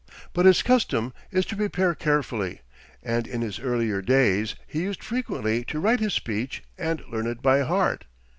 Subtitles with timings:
[0.33, 2.61] But his custom is to prepare carefully,
[3.03, 7.43] and in his earlier days he used frequently to write his speech and learn it
[7.43, 8.05] by heart.